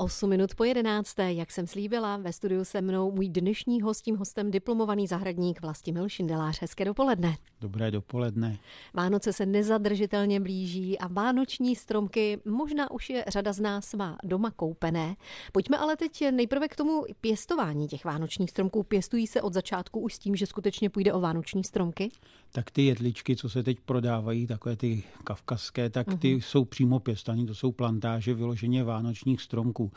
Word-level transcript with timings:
8 0.00 0.28
minut 0.28 0.54
po 0.54 0.64
11. 0.64 1.14
Jak 1.18 1.50
jsem 1.50 1.66
slíbila, 1.66 2.16
ve 2.16 2.32
studiu 2.32 2.64
se 2.64 2.80
mnou 2.80 3.12
můj 3.12 3.28
dnešní 3.28 3.82
hostím, 3.82 4.16
hostem 4.16 4.50
diplomovaný 4.50 5.06
zahradník 5.06 5.62
Vlastimil 5.62 6.08
Šindelář. 6.08 6.60
Hezké 6.60 6.84
dopoledne. 6.84 7.36
Dobré 7.60 7.90
dopoledne. 7.90 8.58
Vánoce 8.94 9.32
se 9.32 9.46
nezadržitelně 9.46 10.40
blíží 10.40 10.98
a 10.98 11.06
vánoční 11.06 11.76
stromky 11.76 12.38
možná 12.44 12.90
už 12.90 13.10
je 13.10 13.24
řada 13.28 13.52
z 13.52 13.60
nás 13.60 13.94
má 13.94 14.18
doma 14.24 14.50
koupené. 14.50 15.16
Pojďme 15.52 15.78
ale 15.78 15.96
teď 15.96 16.24
nejprve 16.30 16.68
k 16.68 16.76
tomu 16.76 17.04
pěstování 17.20 17.88
těch 17.88 18.04
vánočních 18.04 18.50
stromků. 18.50 18.82
Pěstují 18.82 19.26
se 19.26 19.42
od 19.42 19.52
začátku 19.52 20.00
už 20.00 20.14
s 20.14 20.18
tím, 20.18 20.36
že 20.36 20.46
skutečně 20.46 20.90
půjde 20.90 21.12
o 21.12 21.20
vánoční 21.20 21.64
stromky? 21.64 22.10
Tak 22.52 22.70
ty 22.70 22.82
jedličky, 22.82 23.36
co 23.36 23.48
se 23.48 23.62
teď 23.62 23.78
prodávají, 23.80 24.46
takové 24.46 24.76
ty 24.76 25.02
kavkazské, 25.24 25.90
tak 25.90 26.06
ty 26.06 26.36
uh-huh. 26.36 26.40
jsou 26.40 26.64
přímo 26.64 27.00
pěstaní, 27.00 27.46
to 27.46 27.54
jsou 27.54 27.72
plantáže 27.72 28.34
vyloženě 28.34 28.84
vánočních 28.84 29.42
stromků. 29.42 29.87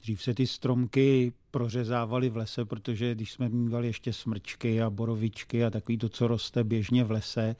Dřív 0.00 0.22
se 0.22 0.34
ty 0.34 0.46
stromky 0.46 1.32
prořezávaly 1.50 2.28
v 2.28 2.36
lese, 2.36 2.64
protože 2.64 3.14
když 3.14 3.32
jsme 3.32 3.48
mývali 3.48 3.86
ještě 3.86 4.12
smrčky 4.12 4.82
a 4.82 4.90
borovičky 4.90 5.64
a 5.64 5.70
takový 5.70 5.98
to, 5.98 6.08
co 6.08 6.28
roste 6.28 6.64
běžně 6.64 7.04
v 7.04 7.10
lese, 7.10 7.56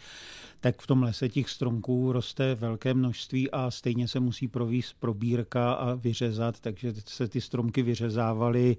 tak 0.60 0.82
v 0.82 0.86
tom 0.86 1.02
lese 1.02 1.28
těch 1.28 1.50
stromků 1.50 2.12
roste 2.12 2.54
velké 2.54 2.94
množství 2.94 3.50
a 3.50 3.70
stejně 3.70 4.08
se 4.08 4.20
musí 4.20 4.48
províst 4.48 4.96
probírka 5.00 5.72
a 5.72 5.94
vyřezat, 5.94 6.60
takže 6.60 6.94
se 7.06 7.28
ty 7.28 7.40
stromky 7.40 7.82
vyřezávaly 7.82 8.76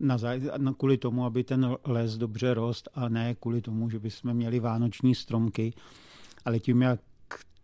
na, 0.00 0.16
na, 0.56 0.72
kvůli 0.72 0.98
tomu, 0.98 1.24
aby 1.24 1.44
ten 1.44 1.76
les 1.84 2.16
dobře 2.16 2.54
rost 2.54 2.88
a 2.94 3.08
ne 3.08 3.34
kvůli 3.34 3.60
tomu, 3.60 3.90
že 3.90 3.98
bychom 3.98 4.34
měli 4.34 4.60
vánoční 4.60 5.14
stromky. 5.14 5.72
Ale 6.44 6.60
tím, 6.60 6.82
jak 6.82 7.00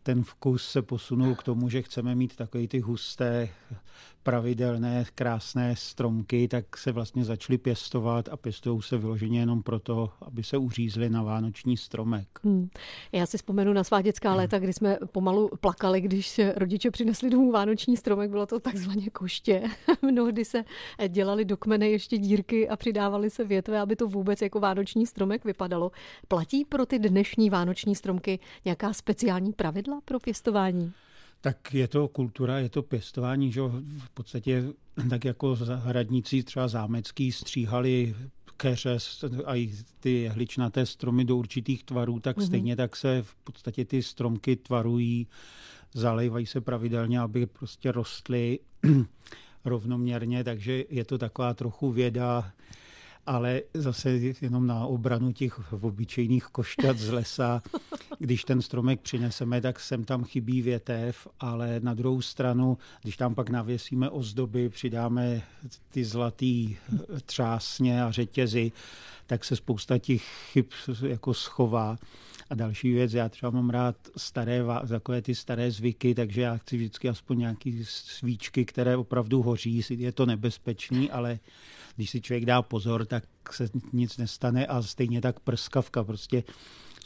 ten 0.04 0.24
vkus 0.24 0.68
se 0.70 0.82
posunul 0.82 1.34
k 1.34 1.42
tomu, 1.42 1.68
že 1.68 1.82
chceme 1.82 2.14
mít 2.14 2.36
takové 2.36 2.68
ty 2.68 2.80
husté 2.80 3.48
pravidelné, 4.24 5.04
krásné 5.14 5.76
stromky, 5.76 6.48
tak 6.48 6.76
se 6.76 6.92
vlastně 6.92 7.24
začaly 7.24 7.58
pěstovat 7.58 8.28
a 8.28 8.36
pěstují 8.36 8.82
se 8.82 8.98
vyloženě 8.98 9.40
jenom 9.40 9.62
proto, 9.62 10.10
aby 10.20 10.42
se 10.42 10.56
uřízly 10.56 11.10
na 11.10 11.22
vánoční 11.22 11.76
stromek. 11.76 12.28
Hmm. 12.44 12.68
Já 13.12 13.26
si 13.26 13.36
vzpomenu 13.36 13.72
na 13.72 13.84
svá 13.84 14.02
dětská 14.02 14.34
léta, 14.34 14.58
kdy 14.58 14.72
jsme 14.72 14.98
pomalu 15.12 15.50
plakali, 15.60 16.00
když 16.00 16.40
rodiče 16.56 16.90
přinesli 16.90 17.30
domů 17.30 17.52
vánoční 17.52 17.96
stromek, 17.96 18.30
bylo 18.30 18.46
to 18.46 18.60
takzvaně 18.60 19.10
koště. 19.10 19.62
Mnohdy 20.02 20.44
se 20.44 20.64
dělali 21.08 21.44
do 21.44 21.56
kmene 21.56 21.88
ještě 21.88 22.18
dírky 22.18 22.68
a 22.68 22.76
přidávali 22.76 23.30
se 23.30 23.44
větve, 23.44 23.80
aby 23.80 23.96
to 23.96 24.08
vůbec 24.08 24.42
jako 24.42 24.60
vánoční 24.60 25.06
stromek 25.06 25.44
vypadalo. 25.44 25.90
Platí 26.28 26.64
pro 26.64 26.86
ty 26.86 26.98
dnešní 26.98 27.50
vánoční 27.50 27.94
stromky 27.94 28.38
nějaká 28.64 28.92
speciální 28.92 29.52
pravidla 29.52 29.93
pro 30.04 30.20
pěstování? 30.20 30.92
Tak 31.40 31.74
je 31.74 31.88
to 31.88 32.08
kultura, 32.08 32.58
je 32.58 32.68
to 32.68 32.82
pěstování, 32.82 33.52
že 33.52 33.60
v 33.98 34.10
podstatě 34.14 34.64
tak 35.10 35.24
jako 35.24 35.54
zahradníci 35.56 36.42
třeba 36.42 36.68
zámecký 36.68 37.32
stříhali 37.32 38.14
keře 38.56 38.98
a 39.44 39.56
i 39.56 39.72
ty 40.00 40.10
jehličnaté 40.22 40.86
stromy 40.86 41.24
do 41.24 41.36
určitých 41.36 41.84
tvarů, 41.84 42.20
tak 42.20 42.36
mm-hmm. 42.36 42.46
stejně 42.46 42.76
tak 42.76 42.96
se 42.96 43.22
v 43.22 43.34
podstatě 43.34 43.84
ty 43.84 44.02
stromky 44.02 44.56
tvarují, 44.56 45.26
zalejvají 45.94 46.46
se 46.46 46.60
pravidelně, 46.60 47.20
aby 47.20 47.46
prostě 47.46 47.92
rostly 47.92 48.58
rovnoměrně, 49.64 50.44
takže 50.44 50.84
je 50.88 51.04
to 51.04 51.18
taková 51.18 51.54
trochu 51.54 51.92
věda, 51.92 52.52
ale 53.26 53.62
zase 53.74 54.10
jenom 54.40 54.66
na 54.66 54.86
obranu 54.86 55.32
těch 55.32 55.72
obyčejných 55.72 56.44
košťat 56.44 56.98
z 56.98 57.10
lesa. 57.10 57.62
Když 58.18 58.44
ten 58.44 58.62
stromek 58.62 59.00
přineseme, 59.00 59.60
tak 59.60 59.80
sem 59.80 60.04
tam 60.04 60.24
chybí 60.24 60.62
větev, 60.62 61.28
ale 61.40 61.80
na 61.80 61.94
druhou 61.94 62.22
stranu, 62.22 62.78
když 63.02 63.16
tam 63.16 63.34
pak 63.34 63.50
navěsíme 63.50 64.10
ozdoby, 64.10 64.68
přidáme 64.68 65.42
ty 65.90 66.04
zlatý 66.04 66.76
třásně 67.26 68.02
a 68.04 68.10
řetězy, 68.10 68.72
tak 69.26 69.44
se 69.44 69.56
spousta 69.56 69.98
těch 69.98 70.22
chyb 70.52 70.66
jako 71.06 71.34
schová. 71.34 71.98
A 72.50 72.54
další 72.54 72.92
věc, 72.92 73.14
já 73.14 73.28
třeba 73.28 73.50
mám 73.50 73.70
rád 73.70 73.96
staré, 74.16 74.62
takové 74.88 75.22
ty 75.22 75.34
staré 75.34 75.70
zvyky, 75.70 76.14
takže 76.14 76.40
já 76.40 76.56
chci 76.56 76.76
vždycky 76.76 77.08
aspoň 77.08 77.38
nějaký 77.38 77.84
svíčky, 77.84 78.64
které 78.64 78.96
opravdu 78.96 79.42
hoří. 79.42 79.82
Je 79.90 80.12
to 80.12 80.26
nebezpečný, 80.26 81.10
ale 81.10 81.38
když 81.96 82.10
si 82.10 82.20
člověk 82.20 82.44
dá 82.44 82.62
pozor, 82.62 83.06
tak 83.06 83.24
se 83.50 83.68
nic 83.92 84.16
nestane 84.16 84.66
a 84.66 84.82
stejně 84.82 85.20
tak 85.20 85.40
prskavka. 85.40 86.04
Prostě 86.04 86.44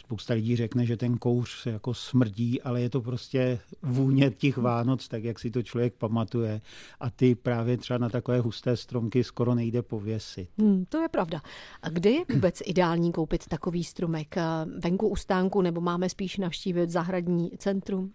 spousta 0.08 0.34
lidí 0.34 0.56
řekne, 0.56 0.86
že 0.86 0.96
ten 0.96 1.16
kouř 1.16 1.62
se 1.62 1.70
jako 1.70 1.94
smrdí, 1.94 2.62
ale 2.62 2.80
je 2.80 2.90
to 2.90 3.00
prostě 3.00 3.58
vůně 3.82 4.30
těch 4.30 4.56
Vánoc, 4.56 5.08
tak 5.08 5.24
jak 5.24 5.38
si 5.38 5.50
to 5.50 5.62
člověk 5.62 5.94
pamatuje. 5.94 6.60
A 7.00 7.10
ty 7.10 7.34
právě 7.34 7.76
třeba 7.76 7.98
na 7.98 8.08
takové 8.08 8.40
husté 8.40 8.76
stromky 8.76 9.24
skoro 9.24 9.54
nejde 9.54 9.82
pověsit. 9.82 10.48
Hmm, 10.58 10.84
to 10.88 10.98
je 10.98 11.08
pravda. 11.08 11.42
A 11.82 11.88
kde 11.88 12.10
je 12.10 12.24
vůbec 12.32 12.62
ideální 12.64 13.12
koupit 13.12 13.46
takový 13.46 13.84
stromek? 13.84 14.34
Venku 14.78 15.08
u 15.08 15.16
stánku 15.16 15.62
nebo 15.62 15.80
máme 15.80 16.08
spíš 16.08 16.36
navštívit 16.36 16.90
zahradní 16.90 17.50
centrum? 17.58 18.12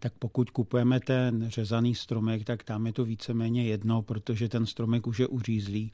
Tak 0.00 0.12
pokud 0.18 0.50
kupujeme 0.50 1.00
ten 1.00 1.50
řezaný 1.50 1.94
stromek, 1.94 2.44
tak 2.44 2.64
tam 2.64 2.86
je 2.86 2.92
to 2.92 3.04
víceméně 3.04 3.64
jedno, 3.64 4.02
protože 4.02 4.48
ten 4.48 4.66
stromek 4.66 5.06
už 5.06 5.18
je 5.18 5.26
uřízlý. 5.26 5.92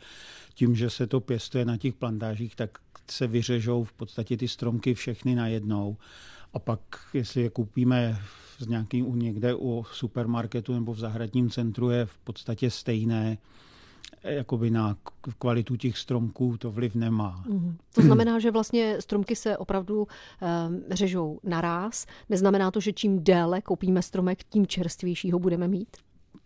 Tím, 0.55 0.77
že 0.77 0.91
se 0.91 1.07
to 1.07 1.21
pěstuje 1.21 1.65
na 1.65 1.77
těch 1.77 1.95
plantážích, 1.95 2.57
tak 2.57 2.79
se 3.11 3.27
vyřežou 3.27 3.85
v 3.85 3.93
podstatě 3.93 4.37
ty 4.37 4.49
stromky 4.49 4.95
všechny 4.95 5.35
najednou. 5.35 5.97
A 6.55 6.59
pak, 6.59 6.81
jestli 7.15 7.43
je 7.43 7.51
koupíme 7.51 8.21
z 8.59 8.67
nějakým 8.67 9.19
někde 9.19 9.55
u 9.55 9.85
supermarketu 9.93 10.75
nebo 10.75 10.95
v 10.95 10.99
zahradním 10.99 11.51
centru, 11.51 11.91
je 11.91 12.07
v 12.07 12.19
podstatě 12.19 12.71
stejné 12.71 13.39
jakoby 14.23 14.71
na 14.71 14.97
kvalitu 15.39 15.77
těch 15.77 15.99
stromků 15.99 16.57
to 16.57 16.71
vliv 16.71 16.95
nemá. 16.95 17.45
Mm. 17.49 17.77
To 17.95 18.03
znamená, 18.03 18.39
že 18.39 18.51
vlastně 18.51 19.01
stromky 19.01 19.37
se 19.37 19.57
opravdu 19.57 19.99
um, 19.99 20.09
řežou 20.91 21.41
naraz. 21.45 22.07
Neznamená 22.29 22.71
to, 22.71 22.81
že 22.81 22.93
čím 22.93 23.25
déle 23.25 23.63
koupíme 23.63 24.03
stromek, 24.03 24.45
tím 24.45 24.67
čerstvější 24.67 25.33
ho 25.33 25.39
budeme 25.39 25.69
mít? 25.69 25.97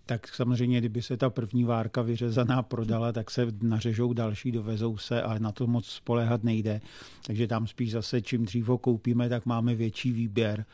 Tak 0.06 0.34
samozřejmě, 0.34 0.78
kdyby 0.78 1.02
se 1.02 1.16
ta 1.16 1.30
první 1.30 1.64
várka 1.64 2.02
vyřezaná 2.02 2.62
prodala, 2.62 3.12
tak 3.12 3.30
se 3.30 3.46
nařežou 3.62 4.12
další, 4.12 4.52
dovezou 4.52 4.98
se 4.98 5.22
a 5.22 5.38
na 5.38 5.52
to 5.52 5.66
moc 5.66 5.86
spolehat 5.86 6.44
nejde. 6.44 6.80
Takže 7.26 7.46
tam 7.46 7.66
spíš 7.66 7.92
zase, 7.92 8.22
čím 8.22 8.44
dřív 8.44 8.66
ho 8.66 8.78
koupíme, 8.78 9.28
tak 9.28 9.46
máme 9.46 9.74
větší 9.74 10.12
výběr. 10.12 10.64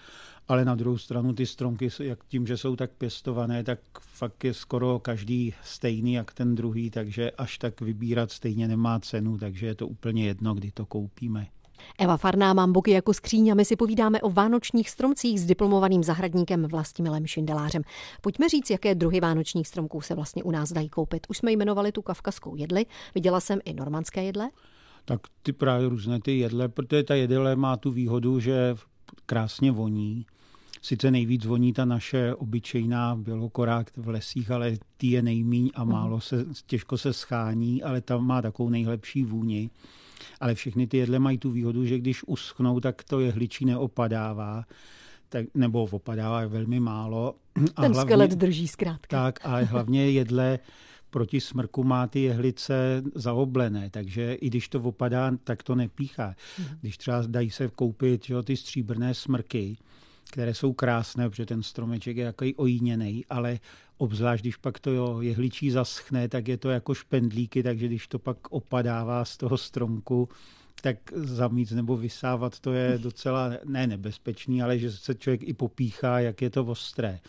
Ale 0.49 0.65
na 0.65 0.75
druhou 0.75 0.99
stranu 0.99 1.33
ty 1.33 1.47
stromky, 1.47 1.89
jak 2.03 2.25
tím, 2.25 2.47
že 2.47 2.57
jsou 2.57 2.77
tak 2.77 2.91
pěstované, 2.91 3.65
tak 3.65 3.81
fakt 4.01 4.45
je 4.45 4.55
skoro 4.55 4.99
každý 4.99 5.55
stejný 5.65 6.13
jak 6.13 6.33
ten 6.33 6.55
druhý, 6.55 6.91
takže 6.91 7.31
až 7.31 7.59
tak 7.59 7.81
vybírat 7.81 8.31
stejně 8.31 8.69
nemá 8.69 9.01
cenu, 9.01 9.39
takže 9.39 9.67
je 9.67 9.75
to 9.75 9.89
úplně 9.89 10.27
jedno, 10.27 10.55
kdy 10.55 10.71
to 10.71 10.87
koupíme. 10.87 11.47
Eva 11.99 12.17
Farná 12.17 12.55
mám 12.55 12.73
boky 12.73 12.91
jako 12.91 13.15
skříň 13.15 13.51
a 13.51 13.55
my 13.55 13.65
si 13.65 13.77
povídáme 13.77 14.21
o 14.21 14.31
vánočních 14.31 14.91
stromcích 14.91 15.41
s 15.41 15.47
diplomovaným 15.47 16.03
zahradníkem 16.03 16.65
Vlastimilem 16.65 17.27
Šindelářem. 17.27 17.83
Pojďme 18.21 18.49
říct, 18.49 18.71
jaké 18.71 18.95
druhy 18.95 19.21
vánočních 19.21 19.69
stromků 19.69 20.01
se 20.01 20.15
vlastně 20.15 20.43
u 20.43 20.51
nás 20.51 20.73
dají 20.73 20.89
koupit. 20.89 21.27
Už 21.29 21.39
jsme 21.39 21.53
jmenovali 21.53 21.93
tu 21.93 22.03
kavkazskou 22.03 22.57
jedli, 22.57 22.87
viděla 23.15 23.41
jsem 23.41 23.59
i 23.65 23.75
normandské 23.75 24.25
jedle. 24.25 24.51
Tak 25.05 25.21
ty 25.43 25.53
právě 25.53 25.89
různé 25.89 26.21
ty 26.21 26.39
jedle, 26.39 26.69
protože 26.69 27.03
ta 27.03 27.15
jedle 27.15 27.57
má 27.57 27.77
tu 27.77 27.91
výhodu, 27.91 28.41
že 28.41 28.75
krásně 29.27 29.73
voní. 29.73 30.27
Sice 30.83 31.11
nejvíc 31.11 31.45
voní 31.45 31.73
ta 31.73 31.85
naše 31.85 32.35
obyčejná 32.35 33.17
bělokorák 33.17 33.91
v 33.97 34.09
lesích, 34.09 34.51
ale 34.51 34.73
ty 34.97 35.07
je 35.07 35.23
nejmíň 35.23 35.71
a 35.75 35.85
málo 35.85 36.21
se, 36.21 36.47
těžko 36.67 36.99
se 36.99 37.13
schání, 37.13 37.83
ale 37.83 38.01
tam 38.01 38.27
má 38.27 38.43
takovou 38.43 38.69
nejlepší 38.69 39.25
vůni. 39.25 39.71
Ale 40.41 40.55
všechny 40.55 40.87
ty 40.87 40.97
jedle 40.97 41.19
mají 41.19 41.39
tu 41.39 41.51
výhodu, 41.51 41.87
že 41.87 41.99
když 41.99 42.25
uschnou, 42.27 42.81
tak 42.81 43.05
to 43.05 43.21
jehličí 43.21 43.65
neopadává 43.65 44.65
tak, 45.31 45.47
nebo 45.55 45.85
opadává 45.85 46.47
velmi 46.47 46.81
málo. 46.81 47.35
A 47.77 47.83
Ten 47.83 47.93
hlavně, 47.93 48.01
skelet 48.01 48.31
drží 48.31 48.69
zkrátka. 48.69 49.23
Tak 49.23 49.47
a 49.47 49.65
hlavně 49.65 50.11
jedle 50.11 50.59
proti 51.11 51.41
smrku 51.41 51.85
má 51.85 52.07
ty 52.07 52.21
jehlice 52.21 53.03
zaoblené, 53.15 53.91
takže 53.91 54.35
i 54.35 54.47
když 54.47 54.69
to 54.69 54.81
opadá, 54.81 55.31
tak 55.45 55.63
to 55.63 55.75
nepíchá. 55.75 56.35
Mhm. 56.59 56.79
Když 56.81 56.99
třeba 56.99 57.23
dají 57.27 57.51
se 57.51 57.69
koupit 57.69 58.25
že, 58.25 58.43
ty 58.43 58.57
stříbrné 58.57 59.15
smrky, 59.15 59.77
které 60.31 60.55
jsou 60.55 60.73
krásné, 60.73 61.31
protože 61.31 61.47
ten 61.47 61.63
stromeček 61.63 62.17
je 62.17 62.25
takový 62.25 62.55
ojíněný, 62.55 63.25
ale 63.31 63.59
obzvlášť, 63.99 64.43
když 64.43 64.57
pak 64.57 64.79
to 64.79 64.91
jo, 64.91 65.21
jehličí 65.21 65.71
zaschne, 65.71 66.29
tak 66.29 66.49
je 66.49 66.57
to 66.57 66.71
jako 66.71 66.95
špendlíky, 66.95 67.63
takže 67.63 67.87
když 67.87 68.09
to 68.09 68.19
pak 68.19 68.37
opadává 68.51 69.25
z 69.25 69.37
toho 69.37 69.59
stromku, 69.59 70.29
tak 70.83 70.97
zamít 71.15 71.73
nebo 71.73 71.97
vysávat 71.97 72.61
to 72.61 72.73
je 72.73 72.99
docela 72.99 73.51
ne 73.65 73.87
nebezpečný, 73.87 74.63
ale 74.63 74.79
že 74.79 74.93
se 74.93 75.15
člověk 75.15 75.49
i 75.49 75.53
popíchá, 75.53 76.21
jak 76.21 76.43
je 76.43 76.51
to 76.51 76.65
ostré. 76.65 77.21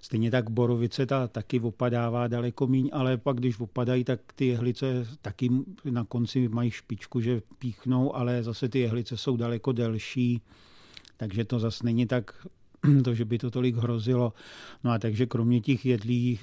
Stejně 0.00 0.30
tak 0.30 0.50
borovice 0.50 1.06
ta 1.06 1.28
taky 1.28 1.60
opadává 1.60 2.28
daleko 2.28 2.66
míň, 2.66 2.90
ale 2.92 3.16
pak 3.16 3.36
když 3.36 3.60
opadají, 3.60 4.04
tak 4.04 4.20
ty 4.34 4.46
jehlice 4.46 5.06
taky 5.22 5.50
na 5.84 6.04
konci 6.04 6.48
mají 6.48 6.70
špičku, 6.70 7.20
že 7.20 7.42
píchnou, 7.58 8.16
ale 8.16 8.42
zase 8.42 8.68
ty 8.68 8.78
jehlice 8.78 9.16
jsou 9.16 9.36
daleko 9.36 9.72
delší, 9.72 10.42
takže 11.18 11.44
to 11.44 11.58
zase 11.58 11.84
není 11.84 12.06
tak 12.06 12.46
to, 13.04 13.14
že 13.14 13.24
by 13.24 13.38
to 13.38 13.50
tolik 13.50 13.76
hrozilo. 13.76 14.32
No 14.84 14.90
a 14.90 14.98
takže 14.98 15.26
kromě 15.26 15.60
těch 15.60 15.86
jedlí, 15.86 16.38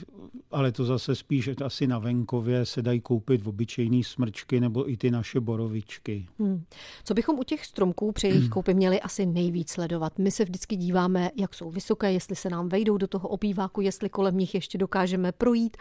ale 0.52 0.72
to 0.72 0.86
zase 0.86 1.16
spíš 1.16 1.50
asi 1.66 1.88
na 1.88 2.00
venkově 2.00 2.66
se 2.66 2.82
dají 2.82 3.02
koupit 3.02 3.42
v 3.42 3.50
obyčejný 3.50 4.04
smrčky 4.04 4.60
nebo 4.60 4.92
i 4.92 4.98
ty 4.98 5.12
naše 5.12 5.40
borovičky. 5.40 6.28
Hmm. 6.40 6.64
Co 7.04 7.14
bychom 7.14 7.40
u 7.40 7.44
těch 7.44 7.66
stromků 7.66 8.12
při 8.12 8.28
jejich 8.28 8.50
koupi 8.50 8.74
měli 8.74 9.02
asi 9.02 9.26
nejvíc 9.26 9.70
sledovat? 9.70 10.20
My 10.20 10.32
se 10.32 10.44
vždycky 10.44 10.76
díváme, 10.76 11.32
jak 11.36 11.54
jsou 11.54 11.72
vysoké, 11.72 12.14
jestli 12.14 12.36
se 12.36 12.50
nám 12.50 12.70
vejdou 12.70 12.98
do 12.98 13.08
toho 13.08 13.30
obýváku, 13.30 13.82
jestli 13.82 14.10
kolem 14.10 14.38
nich 14.38 14.56
ještě 14.56 14.78
dokážeme 14.78 15.32
projít. 15.32 15.78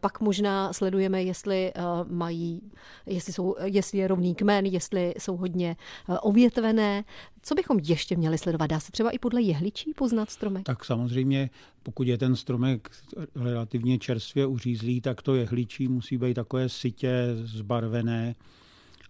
Pak 0.00 0.20
možná 0.20 0.72
sledujeme, 0.72 1.22
jestli 1.22 1.72
mají, 2.10 2.62
jestli, 3.06 3.32
jsou, 3.32 3.56
jestli 3.64 3.98
je 3.98 4.08
rovný 4.08 4.34
kmen, 4.34 4.66
jestli 4.66 5.14
jsou 5.18 5.36
hodně 5.36 5.76
ovětvené. 6.20 7.04
Co 7.42 7.54
bychom 7.54 7.78
ještě 7.82 8.16
měli 8.16 8.38
sledovat? 8.38 8.66
Dá 8.66 8.80
se 8.80 8.92
třeba 8.92 9.10
i 9.10 9.18
podle 9.18 9.42
jehličí 9.42 9.75
poznat 9.96 10.30
stromek? 10.30 10.64
Tak 10.64 10.84
samozřejmě, 10.84 11.50
pokud 11.82 12.08
je 12.08 12.18
ten 12.18 12.36
stromek 12.36 12.90
relativně 13.34 13.98
čerstvě 13.98 14.46
uřízlý, 14.46 15.00
tak 15.00 15.22
to 15.22 15.34
jehličí 15.34 15.88
musí 15.88 16.18
být 16.18 16.34
takové 16.34 16.68
sitě 16.68 17.28
zbarvené. 17.34 18.34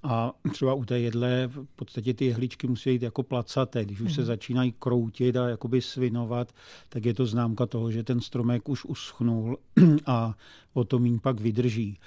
A 0.02 0.32
třeba 0.52 0.74
u 0.74 0.84
té 0.84 1.00
jedle 1.00 1.46
v 1.46 1.66
podstatě 1.76 2.14
ty 2.14 2.24
jehličky 2.24 2.66
musí 2.66 2.90
být 2.90 3.02
jako 3.02 3.22
placaté. 3.22 3.84
Když 3.84 4.00
už 4.00 4.14
se 4.14 4.20
mhm. 4.20 4.26
začínají 4.26 4.74
kroutit 4.78 5.36
a 5.36 5.48
jakoby 5.48 5.82
svinovat, 5.82 6.52
tak 6.88 7.04
je 7.04 7.14
to 7.14 7.26
známka 7.26 7.66
toho, 7.66 7.90
že 7.90 8.02
ten 8.02 8.20
stromek 8.20 8.68
už 8.68 8.84
uschnul 8.84 9.58
a 10.06 10.34
o 10.74 10.84
to 10.84 10.98
míň 10.98 11.18
pak 11.18 11.40
vydrží. 11.40 11.98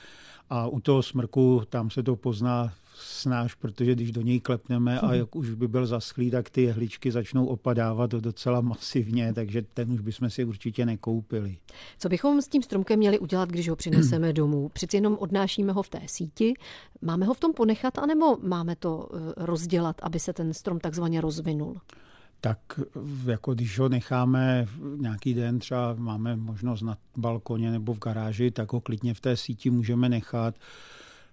A 0.50 0.68
u 0.68 0.80
toho 0.80 1.04
smrku 1.04 1.62
tam 1.69 1.89
se 1.89 2.04
to 2.04 2.16
pozná 2.16 2.74
snáš, 3.00 3.56
protože 3.56 3.95
když 3.95 4.12
do 4.12 4.21
něj 4.21 4.39
klepneme 4.39 5.00
a 5.00 5.13
jak 5.13 5.36
už 5.36 5.50
by 5.50 5.68
byl 5.68 5.86
zaschlý, 5.86 6.31
tak 6.31 6.50
ty 6.50 6.62
jehličky 6.62 7.12
začnou 7.12 7.45
opadávat 7.45 8.12
docela 8.12 8.62
masivně, 8.62 9.33
takže 9.33 9.62
ten 9.62 9.92
už 9.92 10.01
bychom 10.01 10.30
si 10.30 10.45
určitě 10.45 10.86
nekoupili. 10.86 11.57
Co 12.00 12.10
bychom 12.10 12.42
s 12.42 12.48
tím 12.48 12.63
stromkem 12.63 13.00
měli 13.00 13.19
udělat, 13.19 13.50
když 13.50 13.69
ho 13.69 13.75
přineseme 13.75 14.33
domů? 14.33 14.69
Přeci 14.69 14.98
jenom 14.98 15.18
odnášíme 15.19 15.74
ho 15.74 15.83
v 15.83 15.89
té 15.89 16.01
síti. 16.06 16.54
Máme 17.01 17.25
ho 17.25 17.33
v 17.33 17.39
tom 17.39 17.54
ponechat, 17.54 17.98
anebo 17.98 18.38
máme 18.42 18.75
to 18.75 19.10
eh, 19.13 19.18
rozdělat, 19.38 19.95
aby 20.04 20.19
se 20.19 20.33
ten 20.33 20.54
strom 20.54 20.80
takzvaně 20.80 21.21
rozvinul? 21.21 21.77
Tak 22.41 22.59
jako 23.25 23.53
když 23.53 23.80
ho 23.80 23.89
necháme 23.89 24.68
nějaký 24.95 25.33
den, 25.33 25.59
třeba 25.59 25.95
máme 25.97 26.36
možnost 26.36 26.81
na 26.81 26.97
balkoně 27.18 27.71
nebo 27.71 27.94
v 27.94 28.00
garáži, 28.00 28.51
tak 28.51 28.74
ho 28.74 28.81
klidně 28.81 29.13
v 29.13 29.19
té 29.19 29.38
síti 29.38 29.69
můžeme 29.69 30.09
nechat 30.09 30.56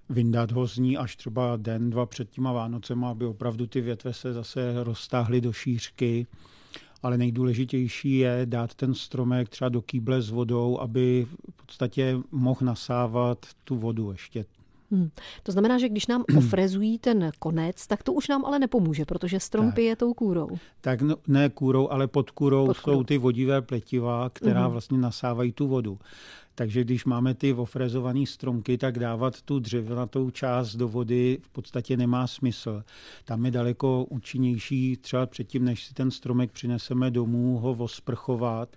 vyndat 0.08 0.52
ho 0.52 0.66
z 0.66 0.78
ní 0.78 0.96
až 0.96 1.16
třeba 1.16 1.56
den, 1.56 1.90
dva 1.90 2.06
před 2.06 2.30
těma 2.30 2.52
Vánocema, 2.52 3.10
aby 3.10 3.24
opravdu 3.24 3.66
ty 3.66 3.80
větve 3.80 4.12
se 4.12 4.32
zase 4.32 4.84
roztáhly 4.84 5.40
do 5.40 5.52
šířky. 5.52 6.26
Ale 7.02 7.18
nejdůležitější 7.18 8.18
je 8.18 8.42
dát 8.44 8.74
ten 8.74 8.94
stromek 8.94 9.48
třeba 9.48 9.68
do 9.68 9.82
kýble 9.82 10.22
s 10.22 10.30
vodou, 10.30 10.80
aby 10.80 11.26
v 11.50 11.66
podstatě 11.66 12.18
mohl 12.30 12.60
nasávat 12.62 13.46
tu 13.64 13.76
vodu 13.76 14.12
ještě. 14.12 14.44
Hmm. 14.90 15.10
To 15.42 15.52
znamená, 15.52 15.78
že 15.78 15.88
když 15.88 16.06
nám 16.06 16.24
ofrezují 16.38 16.98
ten 16.98 17.30
konec, 17.38 17.86
tak 17.86 18.02
to 18.02 18.12
už 18.12 18.28
nám 18.28 18.44
ale 18.44 18.58
nepomůže, 18.58 19.04
protože 19.04 19.40
strom 19.40 19.66
tak. 19.66 19.74
pije 19.74 19.96
tou 19.96 20.14
kůrou. 20.14 20.48
Tak 20.80 21.02
no, 21.02 21.16
ne 21.28 21.48
kůrou, 21.48 21.88
ale 21.88 22.06
pod 22.06 22.30
kůrou, 22.30 22.66
pod 22.66 22.78
kůrou 22.78 22.96
jsou 22.96 23.04
ty 23.04 23.18
vodivé 23.18 23.62
pletiva, 23.62 24.30
která 24.30 24.62
hmm. 24.62 24.72
vlastně 24.72 24.98
nasávají 24.98 25.52
tu 25.52 25.68
vodu. 25.68 25.98
Takže 26.58 26.84
když 26.84 27.04
máme 27.04 27.34
ty 27.34 27.52
ofrezované 27.52 28.26
stromky, 28.26 28.78
tak 28.78 28.98
dávat 28.98 29.42
tu 29.42 29.58
dřevnatou 29.58 30.30
část 30.30 30.76
do 30.76 30.88
vody 30.88 31.38
v 31.42 31.48
podstatě 31.48 31.96
nemá 31.96 32.26
smysl. 32.26 32.84
Tam 33.24 33.44
je 33.44 33.50
daleko 33.50 34.04
účinnější 34.04 34.96
třeba 34.96 35.26
předtím, 35.26 35.64
než 35.64 35.84
si 35.84 35.94
ten 35.94 36.10
stromek 36.10 36.52
přineseme 36.52 37.10
domů, 37.10 37.58
ho 37.58 37.70
osprchovat, 37.70 38.76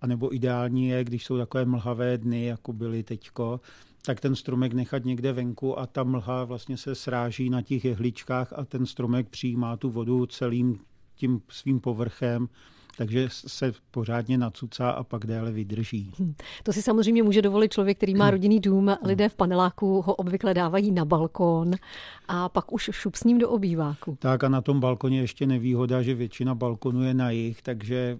anebo 0.00 0.34
ideální 0.34 0.88
je, 0.88 1.04
když 1.04 1.24
jsou 1.24 1.38
takové 1.38 1.64
mlhavé 1.64 2.18
dny, 2.18 2.44
jako 2.44 2.72
byly 2.72 3.02
teďko, 3.02 3.60
tak 4.08 4.20
ten 4.20 4.36
stromek 4.36 4.72
nechat 4.72 5.04
někde 5.04 5.32
venku 5.32 5.78
a 5.78 5.86
ta 5.86 6.04
mlha 6.04 6.44
vlastně 6.44 6.76
se 6.76 6.94
sráží 6.94 7.50
na 7.50 7.62
těch 7.62 7.84
jehličkách 7.84 8.52
a 8.56 8.64
ten 8.64 8.86
stromek 8.86 9.28
přijímá 9.28 9.76
tu 9.76 9.90
vodu 9.90 10.26
celým 10.26 10.80
tím 11.14 11.40
svým 11.48 11.80
povrchem 11.80 12.48
takže 12.98 13.28
se 13.30 13.72
pořádně 13.90 14.38
nacucá 14.38 14.90
a 14.90 15.04
pak 15.04 15.26
déle 15.26 15.52
vydrží. 15.52 16.12
Hm. 16.18 16.34
To 16.62 16.72
si 16.72 16.82
samozřejmě 16.82 17.22
může 17.22 17.42
dovolit 17.42 17.72
člověk, 17.72 17.96
který 17.96 18.14
má 18.14 18.30
rodinný 18.30 18.60
dům. 18.60 18.96
Lidé 19.04 19.28
v 19.28 19.34
paneláku 19.34 20.02
ho 20.02 20.14
obvykle 20.14 20.54
dávají 20.54 20.92
na 20.92 21.04
balkón 21.04 21.70
a 22.28 22.48
pak 22.48 22.72
už 22.72 22.90
šup 22.92 23.14
s 23.14 23.24
ním 23.24 23.38
do 23.38 23.50
obýváku. 23.50 24.16
Tak 24.20 24.44
a 24.44 24.48
na 24.48 24.60
tom 24.60 24.80
balkoně 24.80 25.20
ještě 25.20 25.46
nevýhoda, 25.46 26.02
že 26.02 26.14
většina 26.14 26.54
balkonů 26.54 27.02
je 27.02 27.14
na 27.14 27.30
jich, 27.30 27.62
takže 27.62 28.18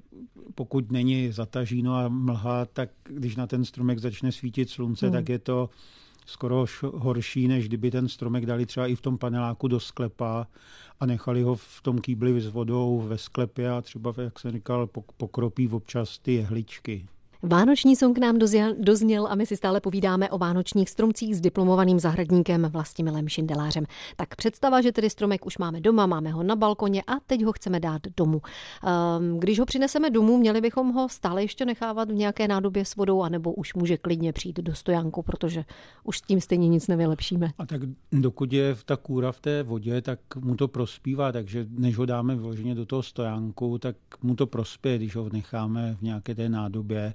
pokud 0.54 0.92
není 0.92 1.32
zatažíno 1.32 1.94
a 1.94 2.08
mlha, 2.08 2.64
tak 2.64 2.90
když 3.04 3.36
na 3.36 3.46
ten 3.46 3.64
stromek 3.64 3.98
začne 3.98 4.32
svítit 4.32 4.70
slunce, 4.70 5.06
hmm. 5.06 5.12
tak 5.12 5.28
je 5.28 5.38
to 5.38 5.70
skoro 6.28 6.64
horší, 6.94 7.48
než 7.48 7.68
kdyby 7.68 7.90
ten 7.90 8.08
stromek 8.08 8.46
dali 8.46 8.66
třeba 8.66 8.86
i 8.86 8.94
v 8.94 9.00
tom 9.00 9.18
paneláku 9.18 9.68
do 9.68 9.80
sklepa 9.80 10.46
a 11.00 11.06
nechali 11.06 11.42
ho 11.42 11.54
v 11.54 11.80
tom 11.82 11.98
kýbli 11.98 12.40
s 12.40 12.46
vodou 12.46 13.00
ve 13.00 13.18
sklepě 13.18 13.70
a 13.70 13.80
třeba, 13.80 14.14
jak 14.22 14.38
jsem 14.38 14.52
říkal, 14.52 14.86
pokropí 15.16 15.68
občas 15.68 16.18
ty 16.18 16.32
jehličky. 16.32 17.06
Vánoční 17.42 17.96
song 17.96 18.18
nám 18.18 18.38
dozněl 18.78 19.26
a 19.26 19.34
my 19.34 19.46
si 19.46 19.56
stále 19.56 19.80
povídáme 19.80 20.30
o 20.30 20.38
vánočních 20.38 20.90
stromcích 20.90 21.36
s 21.36 21.40
diplomovaným 21.40 22.00
zahradníkem 22.00 22.62
Vlastimilem 22.62 23.28
Šindelářem. 23.28 23.84
Tak 24.16 24.36
představa, 24.36 24.80
že 24.80 24.92
tedy 24.92 25.10
stromek 25.10 25.46
už 25.46 25.58
máme 25.58 25.80
doma, 25.80 26.06
máme 26.06 26.30
ho 26.30 26.42
na 26.42 26.56
balkoně 26.56 27.02
a 27.06 27.12
teď 27.26 27.44
ho 27.44 27.52
chceme 27.52 27.80
dát 27.80 28.02
domů. 28.16 28.40
Ehm, 28.84 29.38
když 29.38 29.58
ho 29.58 29.66
přineseme 29.66 30.10
domů, 30.10 30.38
měli 30.38 30.60
bychom 30.60 30.92
ho 30.92 31.08
stále 31.08 31.42
ještě 31.42 31.64
nechávat 31.64 32.10
v 32.10 32.14
nějaké 32.14 32.48
nádobě 32.48 32.84
s 32.84 32.96
vodou, 32.96 33.22
anebo 33.22 33.52
už 33.52 33.74
může 33.74 33.96
klidně 33.96 34.32
přijít 34.32 34.60
do 34.60 34.74
stojanku, 34.74 35.22
protože 35.22 35.64
už 36.04 36.18
s 36.18 36.22
tím 36.22 36.40
stejně 36.40 36.68
nic 36.68 36.88
nevylepšíme. 36.88 37.50
A 37.58 37.66
tak 37.66 37.80
dokud 38.12 38.52
je 38.52 38.76
ta 38.84 38.96
kůra 38.96 39.32
v 39.32 39.40
té 39.40 39.62
vodě, 39.62 40.02
tak 40.02 40.20
mu 40.36 40.56
to 40.56 40.68
prospívá, 40.68 41.32
takže 41.32 41.66
než 41.70 41.96
ho 41.96 42.06
dáme 42.06 42.36
vyloženě 42.36 42.74
do 42.74 42.86
toho 42.86 43.02
stojánku, 43.02 43.78
tak 43.78 43.96
mu 44.22 44.34
to 44.34 44.46
prospěje, 44.46 44.98
když 44.98 45.16
ho 45.16 45.28
necháme 45.32 45.96
v 45.98 46.02
nějaké 46.02 46.34
té 46.34 46.48
nádobě. 46.48 47.12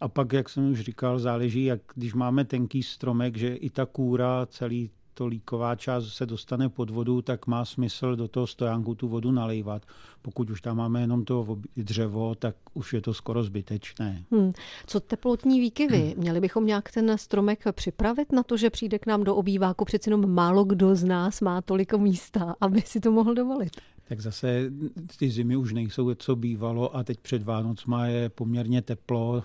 A 0.00 0.08
pak, 0.08 0.32
jak 0.32 0.48
jsem 0.48 0.70
už 0.70 0.80
říkal, 0.80 1.18
záleží, 1.18 1.64
jak 1.64 1.80
když 1.94 2.14
máme 2.14 2.44
tenký 2.44 2.82
stromek, 2.82 3.36
že 3.36 3.54
i 3.54 3.70
ta 3.70 3.86
kůra, 3.86 4.46
celý 4.46 4.90
to 5.14 5.26
líková 5.26 5.76
část 5.76 6.08
se 6.08 6.26
dostane 6.26 6.68
pod 6.68 6.90
vodu, 6.90 7.22
tak 7.22 7.46
má 7.46 7.64
smysl 7.64 8.16
do 8.16 8.28
toho 8.28 8.46
stojánku 8.46 8.94
tu 8.94 9.08
vodu 9.08 9.30
nalejvat. 9.30 9.82
Pokud 10.22 10.50
už 10.50 10.60
tam 10.60 10.76
máme 10.76 11.00
jenom 11.00 11.24
to 11.24 11.58
dřevo, 11.76 12.34
tak 12.34 12.56
už 12.74 12.92
je 12.92 13.00
to 13.00 13.14
skoro 13.14 13.42
zbytečné. 13.42 14.24
Hmm. 14.30 14.52
Co 14.86 15.00
teplotní 15.00 15.60
výkyvy? 15.60 16.14
Měli 16.18 16.40
bychom 16.40 16.66
nějak 16.66 16.90
ten 16.92 17.18
stromek 17.18 17.64
připravit 17.72 18.32
na 18.32 18.42
to, 18.42 18.56
že 18.56 18.70
přijde 18.70 18.98
k 18.98 19.06
nám 19.06 19.24
do 19.24 19.36
obýváku? 19.36 19.84
Přeci 19.84 20.10
jenom 20.10 20.34
málo 20.34 20.64
kdo 20.64 20.94
z 20.96 21.04
nás 21.04 21.40
má 21.40 21.62
toliko 21.62 21.98
místa, 21.98 22.54
aby 22.60 22.82
si 22.82 23.00
to 23.00 23.12
mohl 23.12 23.34
dovolit 23.34 23.76
tak 24.08 24.20
zase 24.20 24.70
ty 25.18 25.30
zimy 25.30 25.56
už 25.56 25.72
nejsou, 25.72 26.14
co 26.14 26.36
bývalo 26.36 26.96
a 26.96 27.04
teď 27.04 27.20
před 27.20 27.42
Vánocma 27.42 28.06
je 28.06 28.28
poměrně 28.28 28.82
teplo, 28.82 29.44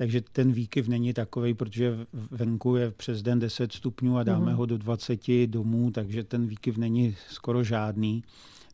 takže 0.00 0.20
ten 0.20 0.52
výkyv 0.52 0.88
není 0.88 1.12
takový, 1.12 1.54
protože 1.54 2.06
venku 2.30 2.76
je 2.76 2.90
přes 2.90 3.22
den 3.22 3.38
10 3.38 3.72
stupňů 3.72 4.16
a 4.16 4.22
dáme 4.22 4.50
mm. 4.50 4.56
ho 4.56 4.66
do 4.66 4.78
20 4.78 5.20
domů, 5.46 5.90
takže 5.90 6.24
ten 6.24 6.46
výkyv 6.46 6.76
není 6.76 7.16
skoro 7.28 7.64
žádný. 7.64 8.24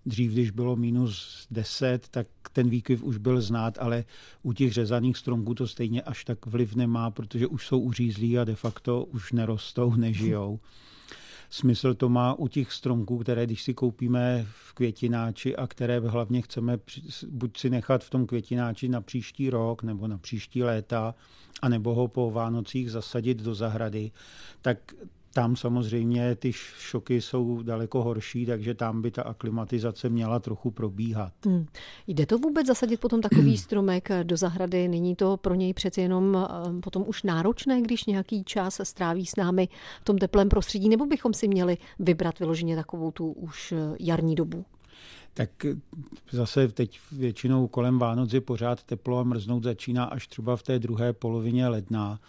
Dřív, 0.07 0.33
když 0.33 0.51
bylo 0.51 0.77
minus 0.77 1.47
10, 1.51 2.09
tak 2.09 2.27
ten 2.53 2.69
výkyv 2.69 3.03
už 3.03 3.17
byl 3.17 3.41
znát, 3.41 3.79
ale 3.81 4.05
u 4.43 4.53
těch 4.53 4.73
řezaných 4.73 5.17
stromků 5.17 5.55
to 5.55 5.67
stejně 5.67 6.03
až 6.03 6.25
tak 6.25 6.47
vliv 6.47 6.75
nemá, 6.75 7.11
protože 7.11 7.47
už 7.47 7.67
jsou 7.67 7.81
uřízlí 7.81 8.39
a 8.39 8.45
de 8.45 8.55
facto 8.55 9.05
už 9.05 9.33
nerostou, 9.33 9.95
nežijou. 9.95 10.61
Smysl 11.51 11.95
to 11.95 12.09
má 12.09 12.35
u 12.35 12.49
těch 12.49 12.73
stromků, 12.73 13.19
které 13.19 13.47
když 13.47 13.63
si 13.63 13.75
koupíme 13.75 14.47
v 14.51 14.73
květináči 14.73 15.57
a 15.57 15.67
které 15.67 16.01
hlavně 16.01 16.43
chceme 16.43 16.79
buď 17.29 17.59
si 17.59 17.71
nechat 17.71 18.05
v 18.05 18.11
tom 18.11 18.27
květináči 18.27 18.89
na 18.89 19.01
příští 19.01 19.51
rok 19.51 19.83
nebo 19.83 20.09
na 20.09 20.19
příští 20.19 20.63
léta, 20.63 21.15
anebo 21.63 21.95
ho 21.95 22.09
po 22.09 22.31
Vánocích 22.31 22.91
zasadit 22.91 23.43
do 23.43 23.55
zahrady, 23.55 24.11
tak 24.63 24.95
tam 25.37 25.57
samozřejmě 25.57 26.35
ty 26.35 26.53
šoky 26.53 27.21
jsou 27.21 27.63
daleko 27.63 28.03
horší, 28.03 28.47
takže 28.47 28.75
tam 28.75 29.03
by 29.03 29.11
ta 29.11 29.23
aklimatizace 29.23 30.09
měla 30.09 30.39
trochu 30.39 30.71
probíhat. 30.71 31.33
Hmm. 31.45 31.67
Jde 32.07 32.27
to 32.27 32.39
vůbec 32.39 32.67
zasadit 32.67 33.01
potom 33.01 33.21
takový 33.21 33.59
stromek 33.67 34.09
do 34.23 34.37
zahrady? 34.37 34.89
Není 34.89 35.17
to 35.17 35.37
pro 35.37 35.55
něj 35.55 35.75
přeci 35.75 36.01
jenom 36.01 36.37
eh, 36.37 36.81
potom 36.81 37.05
už 37.07 37.23
náročné, 37.23 37.83
když 37.83 38.05
nějaký 38.05 38.45
čas 38.45 38.81
stráví 38.83 39.27
s 39.27 39.37
námi 39.37 39.69
v 40.01 40.05
tom 40.05 40.19
teplém 40.19 40.49
prostředí, 40.49 40.89
nebo 40.89 41.07
bychom 41.07 41.35
si 41.35 41.49
měli 41.49 41.79
vybrat 41.99 42.39
vyloženě 42.39 42.77
takovou 42.77 43.11
tu 43.11 43.33
už 43.33 43.73
eh, 43.73 43.97
jarní 44.01 44.35
dobu? 44.35 44.65
tak 45.35 45.51
zase 46.31 46.69
teď 46.69 47.01
většinou 47.13 47.69
kolem 47.69 47.99
Vánoc 47.99 48.33
je 48.33 48.41
pořád 48.41 48.83
teplo 48.83 49.19
a 49.19 49.23
mrznout 49.23 49.65
začíná 49.65 50.05
až 50.05 50.27
třeba 50.27 50.57
v 50.57 50.63
té 50.63 50.79
druhé 50.79 51.13
polovině 51.13 51.69
ledna. 51.69 52.21